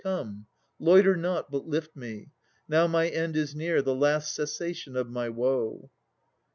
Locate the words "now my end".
2.67-3.37